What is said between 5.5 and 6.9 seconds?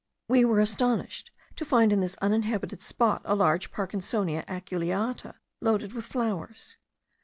loaded with flowers.